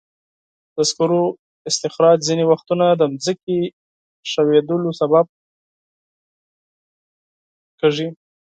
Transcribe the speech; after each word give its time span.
د 0.75 0.77
سکرو 0.89 1.23
استخراج 1.69 2.17
ځینې 2.27 2.43
وختونه 2.51 2.85
د 2.95 3.01
ځمکې 3.23 3.57
ښویېدلو 4.29 4.89
سبب 4.99 5.25
کېږي. 7.79 8.07